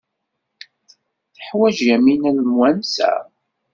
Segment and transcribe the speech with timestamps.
[1.35, 3.11] Teḥwaj Yamina lemwansa?